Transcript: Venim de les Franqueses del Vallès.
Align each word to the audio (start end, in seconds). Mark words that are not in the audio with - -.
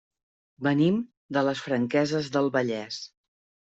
Venim 0.67 0.95
de 1.37 1.45
les 1.49 1.63
Franqueses 1.67 2.31
del 2.39 2.51
Vallès. 2.57 2.99